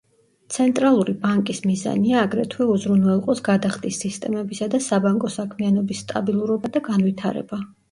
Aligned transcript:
ცენტრალური 0.53 1.13
ბანკის 1.25 1.59
მიზანია 1.71 2.23
აგრეთვე 2.29 2.67
უზრუნველყოს 2.77 3.43
გადახდის 3.49 4.01
სისტემებისა 4.05 4.71
და 4.73 4.81
საბანკო 4.89 5.33
საქმიანობის 5.37 6.05
სტაბილურობა 6.07 6.75
და 6.79 6.87
განვითარება. 6.93 7.65